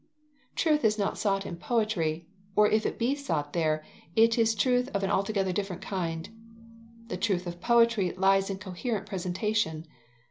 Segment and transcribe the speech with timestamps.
[0.55, 3.85] Truth is not sought in poetry, or if it be sought there,
[4.15, 6.27] it is truth of an altogether different kind.
[7.09, 9.85] The truth of poetry lies in coherent presentation.